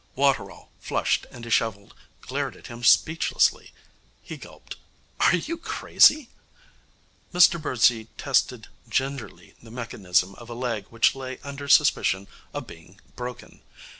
Waterall, 0.15 0.71
flushed 0.79 1.27
and 1.29 1.43
dishevelled, 1.43 1.93
glared 2.21 2.55
at 2.55 2.65
him 2.65 2.81
speechlessly. 2.83 3.71
He 4.23 4.35
gulped. 4.35 4.75
'Are 5.19 5.35
you 5.35 5.59
crazy?' 5.59 6.29
Mr 7.31 7.61
Birdsey 7.61 8.05
tested 8.17 8.69
gingerly 8.89 9.53
the 9.61 9.69
mechanism 9.69 10.33
of 10.39 10.49
a 10.49 10.55
leg 10.55 10.87
which 10.89 11.13
lay 11.13 11.37
under 11.43 11.67
suspicion 11.67 12.27
of 12.51 12.65
being 12.65 12.99
broken. 13.15 13.61